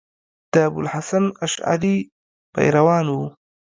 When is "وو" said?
3.09-3.25